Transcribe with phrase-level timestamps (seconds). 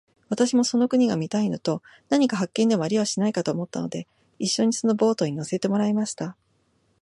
[0.29, 4.07] 私もその国が見たいのと、何か発見でもありはしないかと思ったので、
[4.39, 6.35] 一しょにそのボートに乗せてもらいました。